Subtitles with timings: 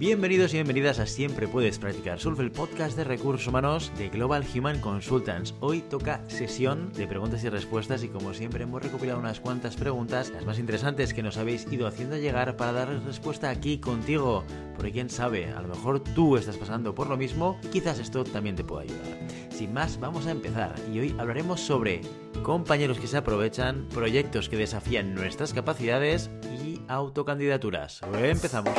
[0.00, 4.46] Bienvenidos y bienvenidas a Siempre Puedes Practicar Surf, el podcast de recursos humanos de Global
[4.54, 5.54] Human Consultants.
[5.60, 10.30] Hoy toca sesión de preguntas y respuestas y como siempre hemos recopilado unas cuantas preguntas,
[10.30, 14.42] las más interesantes que nos habéis ido haciendo llegar para darles respuesta aquí contigo.
[14.74, 18.56] Porque quién sabe, a lo mejor tú estás pasando por lo mismo quizás esto también
[18.56, 19.18] te pueda ayudar.
[19.50, 22.00] Sin más, vamos a empezar y hoy hablaremos sobre
[22.42, 26.30] compañeros que se aprovechan, proyectos que desafían nuestras capacidades
[26.64, 28.00] y autocandidaturas.
[28.14, 28.72] Empezamos.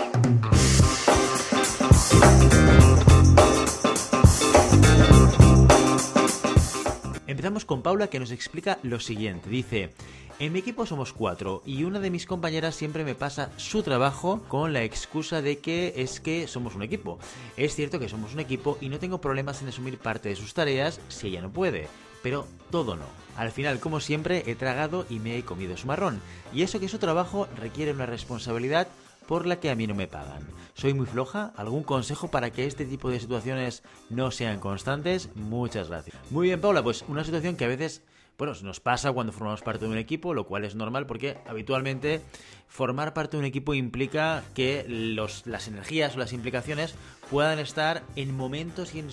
[7.41, 9.49] Empezamos con Paula que nos explica lo siguiente.
[9.49, 9.95] Dice,
[10.37, 14.43] en mi equipo somos cuatro y una de mis compañeras siempre me pasa su trabajo
[14.47, 17.17] con la excusa de que es que somos un equipo.
[17.57, 20.53] Es cierto que somos un equipo y no tengo problemas en asumir parte de sus
[20.53, 21.87] tareas si ella no puede,
[22.21, 23.05] pero todo no.
[23.35, 26.21] Al final, como siempre, he tragado y me he comido su marrón.
[26.53, 28.87] Y eso que su trabajo requiere una responsabilidad
[29.31, 30.45] por la que a mí no me pagan.
[30.73, 31.53] ¿Soy muy floja?
[31.55, 35.29] ¿Algún consejo para que este tipo de situaciones no sean constantes?
[35.35, 36.17] Muchas gracias.
[36.31, 38.03] Muy bien, Paula, pues una situación que a veces
[38.37, 42.19] bueno, nos pasa cuando formamos parte de un equipo, lo cual es normal porque habitualmente
[42.67, 46.95] formar parte de un equipo implica que los, las energías o las implicaciones
[47.29, 49.07] puedan estar en momentos y en,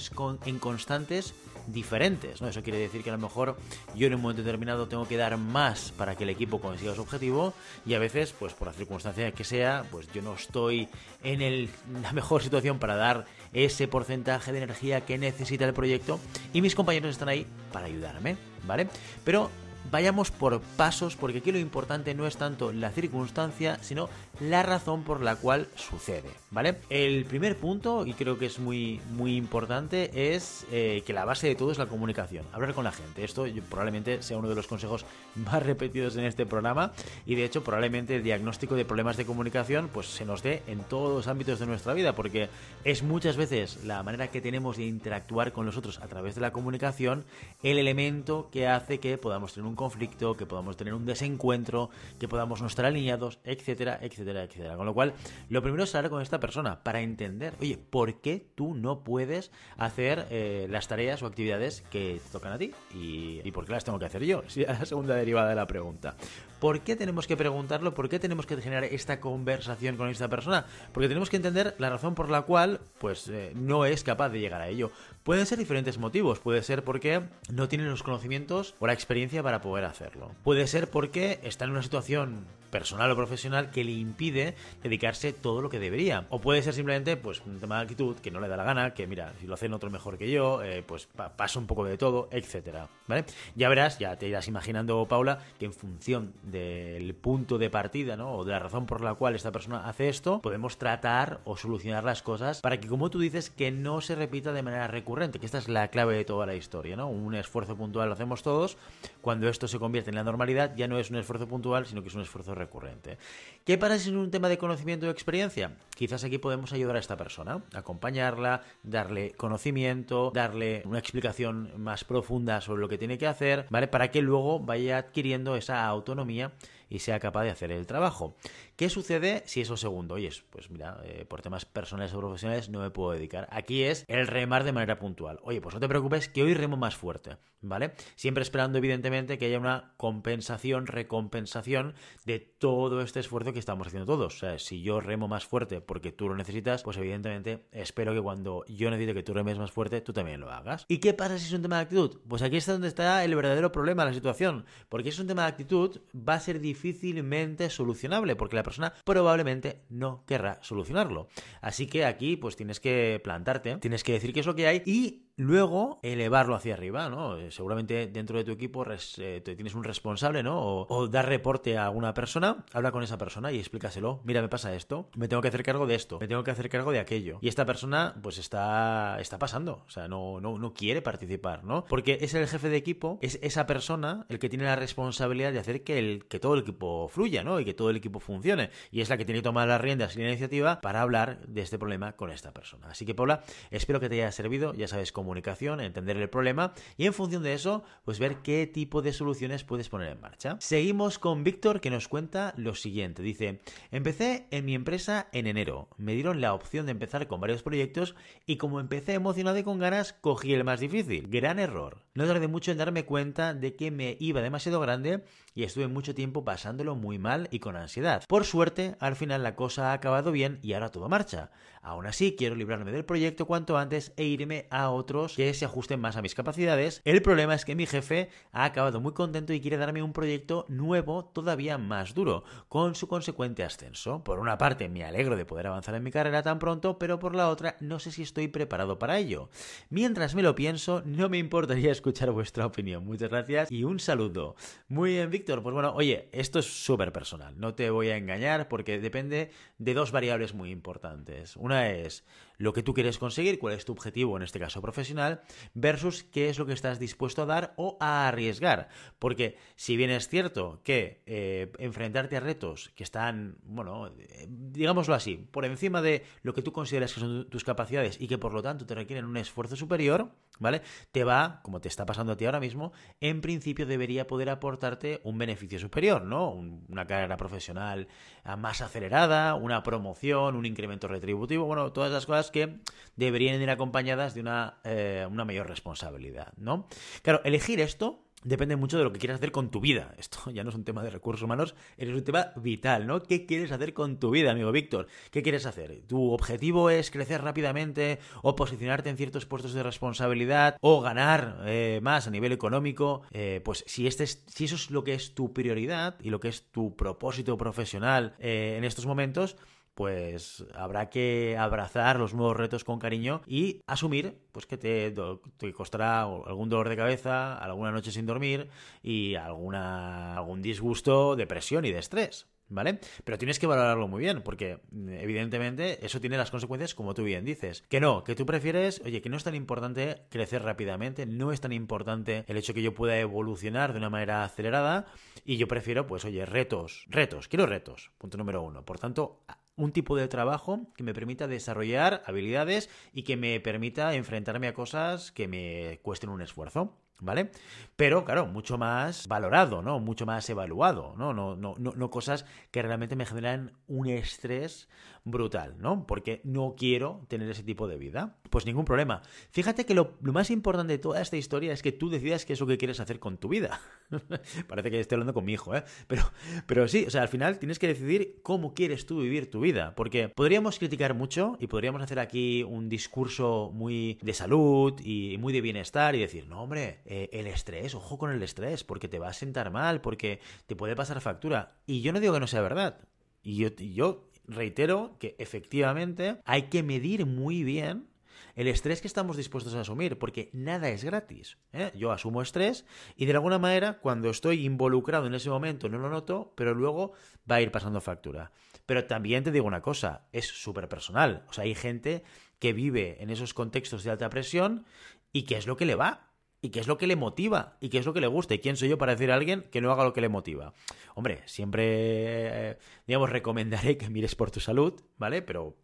[0.46, 1.32] en constantes
[1.72, 2.40] diferentes.
[2.40, 2.48] ¿no?
[2.48, 3.56] Eso quiere decir que a lo mejor
[3.94, 7.02] yo en un momento determinado tengo que dar más para que el equipo consiga su
[7.02, 7.54] objetivo
[7.86, 10.88] y a veces, pues por la circunstancia que sea, pues yo no estoy
[11.22, 11.68] en
[12.02, 16.18] la mejor situación para dar ese porcentaje de energía que necesita el proyecto
[16.52, 18.88] y mis compañeros están ahí para ayudarme, ¿vale?
[19.24, 19.50] Pero
[19.90, 24.08] vayamos por pasos, porque aquí lo importante no es tanto la circunstancia, sino
[24.40, 26.76] la razón por la cual sucede, ¿vale?
[26.90, 31.48] El primer punto, y creo que es muy, muy importante, es eh, que la base
[31.48, 33.24] de todo es la comunicación, hablar con la gente.
[33.24, 36.92] Esto probablemente sea uno de los consejos más repetidos en este programa,
[37.26, 40.80] y de hecho probablemente el diagnóstico de problemas de comunicación pues se nos dé en
[40.80, 42.48] todos los ámbitos de nuestra vida, porque
[42.84, 46.40] es muchas veces la manera que tenemos de interactuar con los otros a través de
[46.40, 47.24] la comunicación
[47.62, 52.28] el elemento que hace que podamos tener un conflicto, que podamos tener un desencuentro, que
[52.28, 54.76] podamos no estar alineados, etcétera, etcétera, etcétera.
[54.76, 55.14] Con lo cual,
[55.48, 59.52] lo primero es hablar con esta persona para entender, oye, ¿por qué tú no puedes
[59.78, 62.72] hacer eh, las tareas o actividades que te tocan a ti?
[62.92, 64.42] Y, por qué las tengo que hacer yo?
[64.58, 66.16] Sí, la segunda derivada de la pregunta.
[66.58, 67.94] ¿Por qué tenemos que preguntarlo?
[67.94, 70.66] ¿Por qué tenemos que generar esta conversación con esta persona?
[70.92, 74.40] Porque tenemos que entender la razón por la cual, pues, eh, no es capaz de
[74.40, 74.90] llegar a ello.
[75.22, 76.40] Pueden ser diferentes motivos.
[76.40, 77.22] Puede ser porque
[77.52, 80.30] no tiene los conocimientos o la experiencia para poder hacerlo.
[80.42, 85.62] Puede ser porque está en una situación personal o profesional que le impide dedicarse todo
[85.62, 86.26] lo que debería.
[86.30, 88.94] O puede ser simplemente pues un tema de actitud que no le da la gana,
[88.94, 91.84] que mira, si lo hacen otro mejor que yo, eh, pues pa pasa un poco
[91.84, 92.88] de todo, etcétera.
[93.06, 93.24] ¿Vale?
[93.54, 98.34] Ya verás, ya te irás imaginando, Paula, que en función del punto de partida, ¿no?
[98.34, 102.04] O de la razón por la cual esta persona hace esto, podemos tratar o solucionar
[102.04, 105.46] las cosas para que, como tú dices, que no se repita de manera recurrente, que
[105.46, 107.08] esta es la clave de toda la historia, ¿no?
[107.08, 108.76] Un esfuerzo puntual lo hacemos todos.
[109.20, 112.08] Cuando esto se convierte en la normalidad, ya no es un esfuerzo puntual, sino que
[112.08, 113.18] es un esfuerzo recurrente.
[113.64, 115.76] ¿Qué pasa si es un tema de conocimiento o experiencia?
[115.94, 122.60] Quizás aquí podemos ayudar a esta persona, acompañarla, darle conocimiento, darle una explicación más profunda
[122.60, 123.88] sobre lo que tiene que hacer, ¿vale?
[123.88, 126.52] Para que luego vaya adquiriendo esa autonomía
[126.88, 128.36] y sea capaz de hacer el trabajo.
[128.76, 130.14] ¿Qué sucede si eso segundo?
[130.14, 133.48] Oye, pues mira, eh, por temas personales o profesionales no me puedo dedicar.
[133.50, 135.40] Aquí es el remar de manera puntual.
[135.42, 137.92] Oye, pues no te preocupes que hoy remo más fuerte, ¿vale?
[138.14, 141.94] Siempre esperando evidentemente que haya una compensación, recompensación
[142.24, 144.36] de todo este esfuerzo que estamos haciendo todos.
[144.36, 148.20] O sea, si yo remo más fuerte porque tú lo necesitas, pues evidentemente espero que
[148.20, 150.84] cuando yo necesite que tú remes más fuerte, tú también lo hagas.
[150.88, 152.20] ¿Y qué pasa si es un tema de actitud?
[152.28, 154.64] Pues aquí está donde está el verdadero problema la situación.
[154.88, 158.92] Porque si es un tema de actitud, va a ser difícilmente solucionable, porque la persona
[159.04, 161.28] probablemente no querrá solucionarlo.
[161.60, 164.82] Así que aquí pues tienes que plantarte, tienes que decir qué es lo que hay
[164.86, 167.38] y luego elevarlo hacia arriba, ¿no?
[167.38, 168.84] Eh, seguramente dentro de tu equipo
[169.18, 170.60] eh, tienes un responsable, ¿no?
[170.60, 174.20] O, dar reporte a alguna persona, habla con esa persona y explícaselo.
[174.24, 176.68] Mira, me pasa esto, me tengo que hacer cargo de esto, me tengo que hacer
[176.68, 177.38] cargo de aquello.
[177.40, 181.84] Y esta persona, pues está, está pasando, o sea, no, no, no quiere participar, ¿no?
[181.84, 185.60] Porque es el jefe de equipo, es esa persona el que tiene la responsabilidad de
[185.60, 187.60] hacer que, el, que todo el equipo fluya, ¿no?
[187.60, 188.70] Y que todo el equipo funcione.
[188.90, 191.62] Y es la que tiene que tomar las riendas y la iniciativa para hablar de
[191.62, 192.88] este problema con esta persona.
[192.88, 196.72] Así que, Paula, espero que te haya servido, ya sabes cómo comunicación, entender el problema
[196.96, 200.56] y en función de eso, pues ver qué tipo de soluciones puedes poner en marcha.
[200.58, 203.22] Seguimos con Víctor que nos cuenta lo siguiente.
[203.22, 203.60] Dice,
[203.90, 205.90] empecé en mi empresa en enero.
[205.98, 208.14] Me dieron la opción de empezar con varios proyectos
[208.46, 211.28] y como empecé emocionado y con ganas, cogí el más difícil.
[211.28, 212.07] Gran error.
[212.18, 215.22] No tardé mucho en darme cuenta de que me iba demasiado grande
[215.54, 218.24] y estuve mucho tiempo pasándolo muy mal y con ansiedad.
[218.26, 221.52] Por suerte, al final la cosa ha acabado bien y ahora todo marcha.
[221.80, 226.00] Aún así, quiero librarme del proyecto cuanto antes e irme a otros que se ajusten
[226.00, 227.00] más a mis capacidades.
[227.04, 230.66] El problema es que mi jefe ha acabado muy contento y quiere darme un proyecto
[230.68, 234.24] nuevo todavía más duro, con su consecuente ascenso.
[234.24, 237.36] Por una parte, me alegro de poder avanzar en mi carrera tan pronto, pero por
[237.36, 239.50] la otra, no sé si estoy preparado para ello.
[239.88, 243.04] Mientras me lo pienso, no me importaría escuchar vuestra opinión.
[243.04, 244.56] Muchas gracias y un saludo.
[244.88, 245.62] Muy bien, Víctor.
[245.62, 247.58] Pues bueno, oye, esto es súper personal.
[247.58, 251.56] No te voy a engañar porque depende de dos variables muy importantes.
[251.56, 252.24] Una es
[252.58, 255.40] lo que tú quieres conseguir, cuál es tu objetivo, en este caso profesional,
[255.74, 258.88] versus qué es lo que estás dispuesto a dar o a arriesgar.
[259.18, 265.14] Porque si bien es cierto que eh, enfrentarte a retos que están, bueno, eh, digámoslo
[265.14, 268.52] así, por encima de lo que tú consideras que son tus capacidades y que por
[268.52, 270.82] lo tanto te requieren un esfuerzo superior, ¿vale?
[271.12, 275.20] Te va, como te está pasando a ti ahora mismo, en principio debería poder aportarte
[275.22, 276.50] un beneficio superior, ¿no?
[276.50, 278.08] una carrera profesional
[278.44, 282.78] ah, más acelerada, una promoción, un incremento retributivo, bueno, todas las cosas que
[283.16, 286.86] deberían ir acompañadas de una, eh, una mayor responsabilidad, ¿no?
[287.22, 290.14] Claro, elegir esto depende mucho de lo que quieras hacer con tu vida.
[290.18, 293.22] Esto ya no es un tema de recursos humanos, es un tema vital, ¿no?
[293.22, 295.06] ¿Qué quieres hacer con tu vida, amigo Víctor?
[295.30, 296.02] ¿Qué quieres hacer?
[296.06, 302.00] ¿Tu objetivo es crecer rápidamente o posicionarte en ciertos puestos de responsabilidad o ganar eh,
[302.02, 303.22] más a nivel económico?
[303.32, 306.48] Eh, pues si, este si eso es lo que es tu prioridad y lo que
[306.48, 309.56] es tu propósito profesional en estos momentos,
[309.98, 315.12] pues habrá que abrazar los nuevos retos con cariño y asumir pues que te,
[315.56, 318.68] te, costará algún dolor de cabeza, alguna noche sin dormir
[319.02, 322.46] y alguna, algún disgusto, depresión y de estrés.
[322.70, 323.00] ¿Vale?
[323.24, 327.42] Pero tienes que valorarlo muy bien, porque evidentemente eso tiene las consecuencias como tú bien
[327.42, 327.82] dices.
[327.88, 331.62] Que no, que tú prefieres, oye, que no es tan importante crecer rápidamente, no es
[331.62, 335.06] tan importante el hecho que yo pueda evolucionar de una manera acelerada,
[335.46, 338.84] y yo prefiero, pues, oye, retos, retos, quiero retos, punto número uno.
[338.84, 339.40] Por tanto,
[339.78, 344.74] un tipo de trabajo que me permita desarrollar habilidades y que me permita enfrentarme a
[344.74, 346.98] cosas que me cuesten un esfuerzo.
[347.20, 347.50] ¿Vale?
[347.96, 349.98] Pero, claro, mucho más valorado, ¿no?
[349.98, 351.32] Mucho más evaluado, ¿no?
[351.32, 354.88] No, no, no, no cosas que realmente me generan un estrés
[355.30, 356.06] brutal, ¿no?
[356.06, 358.36] Porque no quiero tener ese tipo de vida.
[358.50, 359.22] Pues ningún problema.
[359.50, 362.60] Fíjate que lo, más importante de toda esta historia es que tú decidas qué es
[362.60, 363.80] lo que quieres hacer con tu vida.
[364.68, 365.84] Parece que estoy hablando con mi hijo, ¿eh?
[366.06, 366.22] Pero,
[366.66, 369.94] pero sí, o sea, al final tienes que decidir cómo quieres tú vivir tu vida.
[369.94, 375.52] Porque podríamos criticar mucho y podríamos hacer aquí un discurso muy de salud y muy
[375.52, 379.18] de bienestar y decir, no, hombre, eh, el estrés, ojo con el estrés, porque te
[379.18, 381.80] va a sentar mal, porque te puede pasar factura.
[381.86, 382.98] Y yo no digo que no sea verdad.
[383.42, 388.10] Y yo, reitero que efectivamente hay que medir muy bien
[388.56, 391.56] el estrés que estamos dispuestos a asumir, porque nada es gratis.
[391.72, 391.92] ¿eh?
[391.94, 392.84] Yo asumo estrés
[393.16, 397.14] y de alguna manera cuando estoy involucrado en ese momento no lo noto, pero luego
[397.50, 398.52] va a ir pasando factura.
[398.84, 401.46] Pero también te digo una cosa, es súper personal.
[401.48, 402.22] O sea, hay gente
[402.58, 404.84] que vive en esos contextos de alta presión
[405.32, 406.27] y qué es lo que le va
[406.60, 408.58] y qué es lo que le motiva y qué es lo que le gusta y
[408.58, 410.74] quién soy yo para decir a alguien que no haga lo que le motiva.
[411.14, 415.42] Hombre, siempre, eh, digamos, recomendaré que mires por tu salud, ¿vale?
[415.42, 415.76] Pero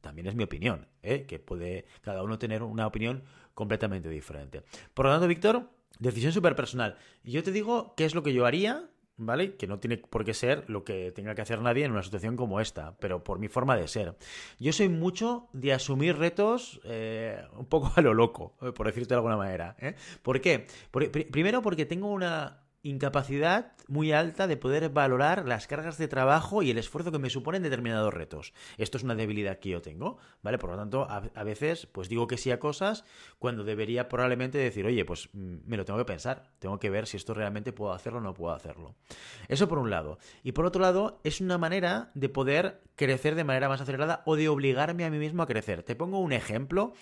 [0.00, 1.24] también es mi opinión, ¿eh?
[1.26, 3.24] que puede cada uno tener una opinión
[3.54, 4.62] completamente diferente.
[4.92, 6.98] Por lo tanto, Víctor, decisión súper personal.
[7.22, 9.56] Yo te digo qué es lo que yo haría ¿vale?
[9.56, 12.36] Que no tiene por qué ser lo que tenga que hacer nadie en una situación
[12.36, 14.16] como esta, pero por mi forma de ser.
[14.58, 19.10] Yo soy mucho de asumir retos eh, un poco a lo loco, eh, por decirte
[19.10, 19.76] de alguna manera.
[19.78, 19.94] ¿eh?
[20.22, 20.66] ¿Por qué?
[20.90, 26.70] primero porque tengo una incapacidad muy alta de poder valorar las cargas de trabajo y
[26.70, 28.52] el esfuerzo que me suponen determinados retos.
[28.78, 30.58] Esto es una debilidad que yo tengo, ¿vale?
[30.58, 33.04] Por lo tanto, a, veces, pues digo que sí a cosas
[33.38, 37.06] cuando debería probablemente decir, oye, pues mm, me lo tengo que pensar, tengo que ver
[37.06, 38.94] si esto realmente puedo hacerlo o no puedo hacerlo.
[39.48, 40.18] Eso por un lado.
[40.42, 44.36] Y por otro lado, es una manera de poder crecer de manera más acelerada o
[44.36, 45.82] de obligarme a mí mismo a crecer.
[45.82, 46.92] Te pongo un ejemplo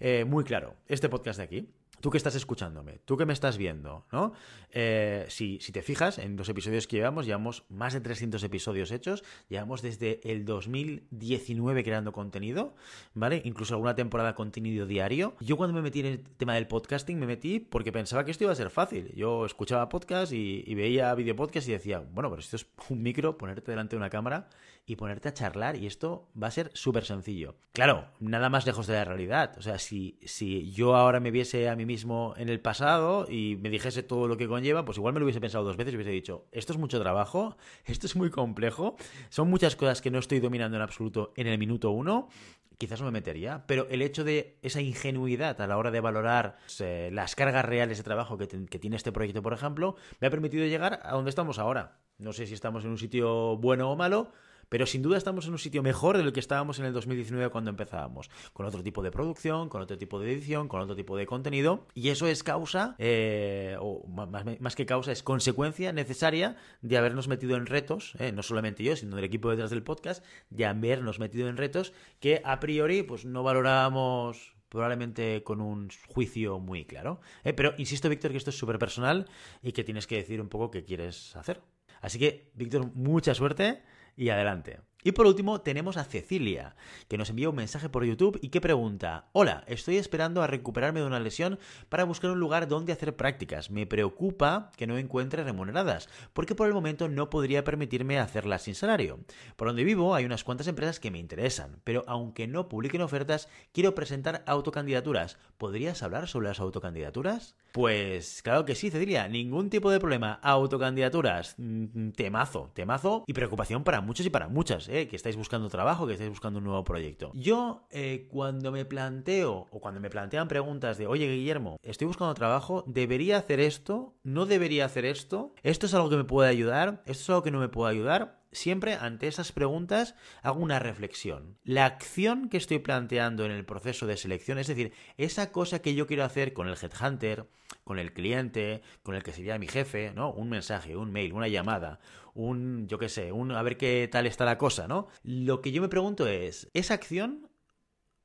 [0.00, 0.74] eh, muy claro.
[0.88, 4.34] Este podcast de aquí tú que estás escuchándome, tú que me estás viendo, ¿no?
[4.72, 8.90] Eh, si, si, te fijas en los episodios que llevamos, llevamos más de 300 episodios
[8.90, 12.74] hechos, llevamos desde el 2019 creando contenido,
[13.14, 13.40] ¿vale?
[13.46, 15.34] Incluso alguna temporada contenido diario.
[15.40, 18.44] Yo cuando me metí en el tema del podcasting me metí porque pensaba que esto
[18.44, 19.10] iba a ser fácil.
[19.14, 23.02] Yo escuchaba podcast y, y veía video podcast y decía, bueno, pero esto es un
[23.02, 24.50] micro, ponerte delante de una cámara
[24.86, 27.56] y ponerte a charlar y esto va a ser súper sencillo.
[27.72, 29.54] Claro, nada más lejos de la realidad.
[29.58, 33.56] O sea, si, si yo ahora me viese a mí mismo en el pasado y
[33.56, 35.96] me dijese todo lo que conlleva, pues igual me lo hubiese pensado dos veces y
[35.96, 38.96] hubiese dicho, esto es mucho trabajo, esto es muy complejo,
[39.30, 42.28] son muchas cosas que no estoy dominando en absoluto en el minuto uno
[42.76, 46.58] quizás no me metería, pero el hecho de esa ingenuidad a la hora de valorar
[46.80, 50.30] eh, las cargas reales de trabajo que, que tiene este proyecto, por ejemplo, me ha
[50.30, 51.98] permitido llegar a donde estamos ahora.
[52.18, 54.32] No sé si estamos en un sitio bueno o malo,
[54.68, 57.50] pero sin duda estamos en un sitio mejor de lo que estábamos en el 2019
[57.50, 61.16] cuando empezábamos, con otro tipo de producción, con otro tipo de edición, con otro tipo
[61.16, 66.96] de contenido, y eso es causa, eh, o más, que causa, es consecuencia necesaria de
[66.96, 70.66] habernos metido en retos, eh, no solamente yo, sino el equipo detrás del podcast, de
[70.66, 76.84] habernos metido en retos que a priori pues no valorábamos probablemente con un juicio muy
[76.84, 77.20] claro.
[77.44, 79.28] Eh, pero insisto, Víctor, que esto es súper personal
[79.62, 81.60] y que tienes que decir un poco qué quieres hacer.
[82.00, 83.82] Así que, Víctor, mucha suerte
[84.16, 84.80] y adelante.
[85.06, 86.76] Y por último tenemos a Cecilia,
[87.08, 91.00] que nos envía un mensaje por YouTube y que pregunta, hola, estoy esperando a recuperarme
[91.00, 91.58] de una lesión
[91.90, 93.70] para buscar un lugar donde hacer prácticas.
[93.70, 98.74] Me preocupa que no encuentre remuneradas, porque por el momento no podría permitirme hacerlas sin
[98.74, 99.20] salario.
[99.56, 103.50] Por donde vivo hay unas cuantas empresas que me interesan, pero aunque no publiquen ofertas,
[103.72, 105.36] quiero presentar autocandidaturas.
[105.58, 107.56] ¿Podrías hablar sobre las autocandidaturas?
[107.72, 110.38] Pues claro que sí, Cecilia, ningún tipo de problema.
[110.42, 115.08] Autocandidaturas, mm, temazo, temazo y preocupación para muchos y para muchas, ¿eh?
[115.08, 117.32] que estáis buscando trabajo, que estáis buscando un nuevo proyecto.
[117.34, 122.34] Yo, eh, cuando me planteo, o cuando me plantean preguntas de, oye Guillermo, estoy buscando
[122.34, 124.14] trabajo, ¿debería hacer esto?
[124.22, 125.52] ¿No debería hacer esto?
[125.62, 127.02] ¿Esto es algo que me puede ayudar?
[127.06, 128.44] ¿Esto es algo que no me puede ayudar?
[128.54, 131.58] siempre ante esas preguntas hago una reflexión.
[131.64, 135.94] La acción que estoy planteando en el proceso de selección, es decir, esa cosa que
[135.94, 137.46] yo quiero hacer con el headhunter,
[137.82, 140.32] con el cliente, con el que sería mi jefe, ¿no?
[140.32, 141.98] Un mensaje, un mail, una llamada,
[142.34, 145.08] un, yo qué sé, un a ver qué tal está la cosa, ¿no?
[145.22, 147.48] Lo que yo me pregunto es, ¿esa acción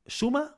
[0.06, 0.58] suma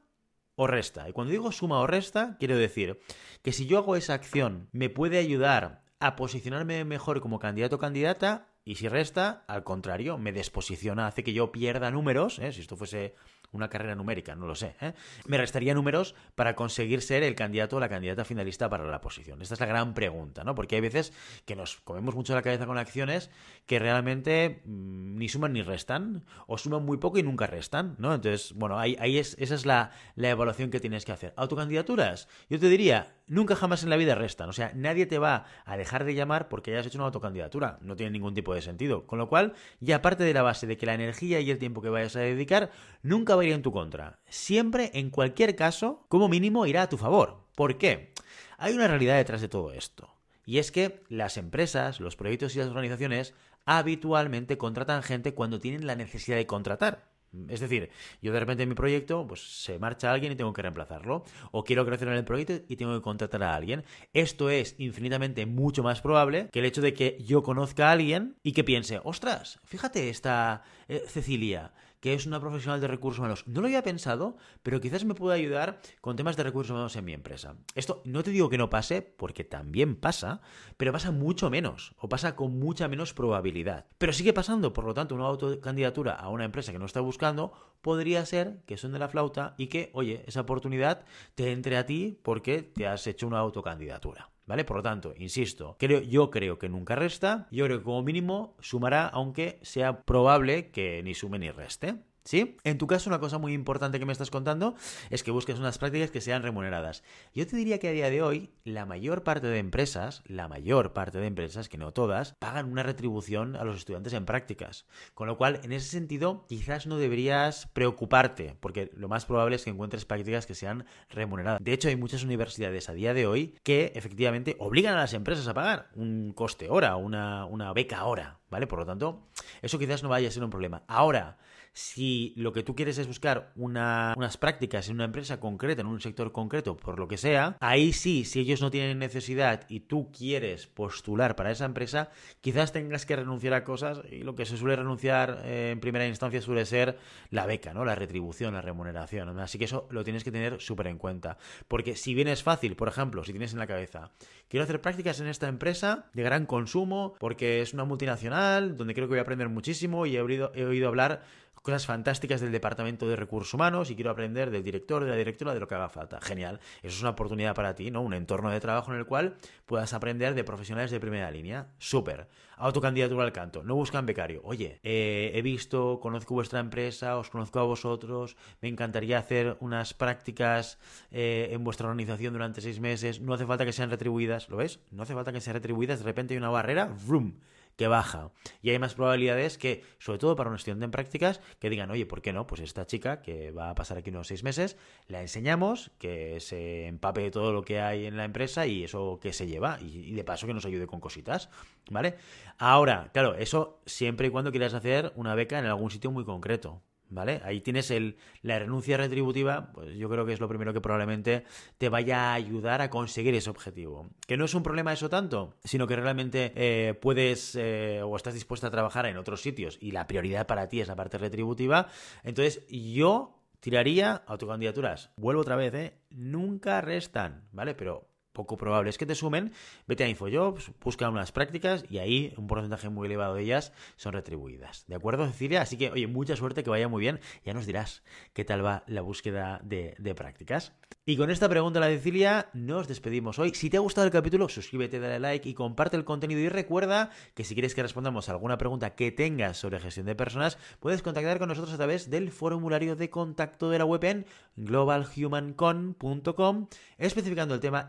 [0.55, 1.08] o resta?
[1.10, 3.00] Y cuando digo suma o resta, quiero decir
[3.41, 7.79] que si yo hago esa acción, me puede ayudar a posicionarme mejor como candidato o
[7.79, 12.51] candidata y si resta, al contrario, me desposiciona, hace que yo pierda números, ¿eh?
[12.51, 13.15] si esto fuese
[13.51, 14.75] una carrera numérica, no lo sé.
[14.81, 14.93] ¿eh?
[15.25, 19.41] Me restaría números para conseguir ser el candidato o la candidata finalista para la posición.
[19.41, 20.55] Esta es la gran pregunta, ¿no?
[20.55, 21.13] Porque hay veces
[21.46, 23.29] que nos comemos mucho la cabeza con acciones
[23.65, 28.13] que realmente mm, ni suman ni restan, o suman muy poco y nunca restan, ¿no?
[28.13, 31.34] Entonces, bueno, ahí, ahí es, esa es la, la evaluación que tienes que hacer.
[31.36, 34.50] Autocandidaturas, yo te diría, nunca jamás en la vida restan.
[34.50, 37.79] O sea, nadie te va a dejar de llamar porque hayas hecho una autocandidatura.
[37.81, 39.08] No tiene ningún tipo de sentido.
[39.08, 41.81] Con lo cual, y aparte de la base de que la energía y el tiempo
[41.81, 42.72] que vayas a dedicar
[43.03, 44.19] nunca va en tu contra.
[44.27, 47.45] Siempre, en cualquier caso, como mínimo irá a tu favor.
[47.55, 48.13] ¿Por qué?
[48.57, 50.10] Hay una realidad detrás de todo esto.
[50.45, 53.33] Y es que las empresas, los proyectos y las organizaciones
[53.65, 57.12] habitualmente contratan gente cuando tienen la necesidad de contratar.
[57.48, 57.89] Es decir,
[58.21, 61.24] yo de repente en mi proyecto, pues se marcha alguien y tengo que reemplazarlo.
[61.51, 63.86] O quiero crecer en el proyecto y tengo que contratar a alguien.
[64.13, 68.36] Esto es infinitamente mucho más probable que el hecho de que yo conozca a alguien
[68.43, 71.71] y que piense, ostras, fíjate esta eh, Cecilia,
[72.01, 73.43] que es una profesional de recursos humanos.
[73.48, 77.05] No lo había pensado, pero quizás me pueda ayudar con temas de recursos humanos en
[77.05, 77.55] mi empresa.
[77.75, 80.41] Esto no te digo que no pase, porque también pasa,
[80.77, 83.86] pero pasa mucho menos, o pasa con mucha menos probabilidad.
[83.98, 87.53] Pero sigue pasando, por lo tanto, una autocandidatura a una empresa que no está buscando
[87.81, 91.05] podría ser que son de la flauta y que, oye, esa oportunidad
[91.36, 94.31] te entre a ti porque te has hecho una autocandidatura.
[94.65, 99.08] Por lo tanto, insisto, yo creo que nunca resta, yo creo que como mínimo sumará,
[99.08, 101.96] aunque sea probable que ni sume ni reste.
[102.23, 102.57] ¿Sí?
[102.63, 104.75] En tu caso, una cosa muy importante que me estás contando
[105.09, 107.03] es que busques unas prácticas que sean remuneradas.
[107.33, 110.93] Yo te diría que a día de hoy, la mayor parte de empresas, la mayor
[110.93, 114.85] parte de empresas, que no todas, pagan una retribución a los estudiantes en prácticas.
[115.15, 119.63] Con lo cual, en ese sentido, quizás no deberías preocuparte, porque lo más probable es
[119.63, 121.63] que encuentres prácticas que sean remuneradas.
[121.63, 125.47] De hecho, hay muchas universidades a día de hoy que efectivamente obligan a las empresas
[125.47, 128.67] a pagar un coste hora, una, una beca hora, ¿vale?
[128.67, 129.27] Por lo tanto,
[129.61, 130.83] eso quizás no vaya a ser un problema.
[130.87, 131.37] Ahora,
[131.73, 136.01] si lo que tú quieres es buscar unas prácticas en una empresa concreta, en un
[136.01, 140.11] sector concreto, por lo que sea, ahí sí, si ellos no tienen necesidad y tú
[140.11, 142.09] quieres postular para esa empresa,
[142.41, 146.07] quizás tengas que renunciar a cosas y lo que se suele renunciar eh, en primera
[146.07, 146.97] instancia suele ser
[147.29, 147.85] la beca, ¿no?
[147.85, 149.39] La retribución, la remuneración.
[149.39, 151.37] Así que eso lo tienes que tener súper en cuenta.
[151.67, 154.11] Porque si bien es fácil, por ejemplo, si tienes en la cabeza,
[154.49, 159.07] quiero hacer prácticas en esta empresa de gran consumo porque es una multinacional donde creo
[159.07, 161.23] que voy a aprender muchísimo y he oído, he oído hablar
[161.62, 165.53] cosas fantásticas del departamento de recursos humanos y quiero aprender del director, de la directora,
[165.53, 166.20] de lo que haga falta.
[166.22, 166.60] Genial.
[166.82, 168.01] Eso es una oportunidad para ti, ¿no?
[168.01, 171.68] Un entorno de trabajo en el cual puedas aprender de profesionales de primera línea.
[171.77, 172.27] Súper.
[172.58, 173.63] Autocandidatura al canto.
[173.63, 174.41] No buscan becario.
[174.44, 179.94] Oye, eh, he visto, conozco vuestra empresa, os conozco a vosotros, me encantaría hacer unas
[179.94, 180.80] prácticas
[181.12, 183.22] eh, en vuestra organización durante seis meses.
[183.22, 184.50] No hace falta que sean retribuidas.
[184.50, 184.80] ¿Lo ves?
[184.91, 186.00] No hace falta que sean retribuidas.
[186.00, 186.86] De repente hay una barrera.
[187.08, 187.34] ¡Vroom!
[187.81, 188.29] Que baja.
[188.61, 192.05] Y hay más probabilidades que, sobre todo para un estudiante en prácticas, que digan, oye,
[192.05, 192.45] ¿por qué no?
[192.45, 196.85] Pues esta chica que va a pasar aquí unos seis meses, la enseñamos, que se
[196.85, 200.11] empape de todo lo que hay en la empresa y eso que se lleva, y,
[200.11, 201.50] de paso que nos ayude con cositas,
[201.89, 202.17] ¿vale?
[202.59, 206.83] Ahora, claro, eso siempre y cuando quieras hacer una beca en algún sitio muy concreto.
[207.13, 207.41] ¿Vale?
[207.44, 211.44] Ahí tienes el, la renuncia retributiva, pues yo creo que es lo primero que probablemente
[211.77, 214.10] te vaya a ayudar a conseguir ese objetivo.
[214.25, 218.34] Que no es un problema eso tanto, sino que realmente eh, puedes eh, o estás
[218.34, 221.89] dispuesta a trabajar en otros sitios y la prioridad para ti es la parte retributiva.
[222.24, 225.12] Entonces yo tiraría autocandidaturas.
[225.18, 225.98] Vuelvo otra vez, ¿eh?
[226.12, 227.75] Nunca restan, ¿vale?
[227.75, 229.51] Pero poco probable es que te sumen,
[229.88, 234.13] vete a InfoJobs, busca unas prácticas y ahí un porcentaje muy elevado de ellas son
[234.13, 234.85] retribuidas.
[234.88, 235.61] ¿De acuerdo, Cecilia?
[235.61, 237.19] Así que, oye, mucha suerte, que vaya muy bien.
[237.45, 240.73] Ya nos dirás qué tal va la búsqueda de, prácticas.
[241.05, 243.53] Y con esta pregunta la Cecilia nos despedimos hoy.
[243.55, 246.41] Si te ha gustado el capítulo, suscríbete, dale like y comparte el contenido.
[246.41, 250.15] Y recuerda que si quieres que respondamos a alguna pregunta que tengas sobre gestión de
[250.15, 254.25] personas, puedes contactar con nosotros a través del formulario de contacto de la web en
[254.55, 257.85] globalhumancon.com, especificando el tema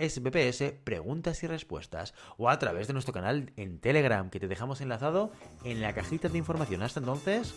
[0.85, 5.31] Preguntas y respuestas, o a través de nuestro canal en Telegram, que te dejamos enlazado
[5.65, 6.83] en la cajita de información.
[6.83, 7.55] Hasta entonces,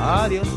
[0.00, 0.48] adiós.